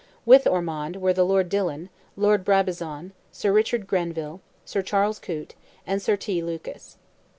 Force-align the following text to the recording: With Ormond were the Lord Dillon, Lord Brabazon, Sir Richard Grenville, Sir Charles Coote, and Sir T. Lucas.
With 0.25 0.47
Ormond 0.47 0.95
were 0.95 1.13
the 1.13 1.23
Lord 1.23 1.47
Dillon, 1.47 1.91
Lord 2.15 2.43
Brabazon, 2.43 3.11
Sir 3.31 3.51
Richard 3.53 3.85
Grenville, 3.85 4.41
Sir 4.65 4.81
Charles 4.81 5.19
Coote, 5.19 5.53
and 5.85 6.01
Sir 6.01 6.17
T. 6.17 6.41
Lucas. 6.41 6.97